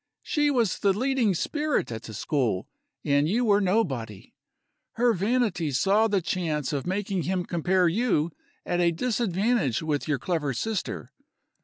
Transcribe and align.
she 0.23 0.49
was 0.49 0.79
the 0.79 0.93
leading 0.93 1.35
spirit 1.35 1.91
at 1.91 2.01
the 2.01 2.13
school, 2.15 2.67
and 3.05 3.29
you 3.29 3.45
were 3.45 3.61
nobody. 3.61 4.33
Her 4.93 5.13
vanity 5.13 5.69
saw 5.69 6.07
the 6.07 6.23
chance 6.23 6.73
of 6.73 6.87
making 6.87 7.21
him 7.21 7.45
compare 7.45 7.87
you 7.87 8.31
at 8.65 8.79
a 8.81 8.89
disadvantage 8.91 9.83
with 9.83 10.07
your 10.07 10.17
clever 10.17 10.55
sister. 10.55 11.11